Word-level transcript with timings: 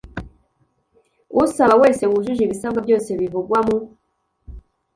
Usaba 1.41 1.73
wese 1.81 2.03
wujuje 2.11 2.41
ibisabwa 2.43 2.79
byose 2.85 3.09
bivugwa 3.19 3.59
mu 3.67 3.75